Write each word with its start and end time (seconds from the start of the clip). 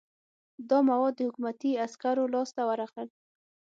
دا 0.69 0.77
مواد 0.89 1.13
د 1.15 1.19
حکومتي 1.27 1.71
عسکرو 1.85 2.31
لاس 2.33 2.49
ته 2.55 2.61
ورغلل. 2.69 3.09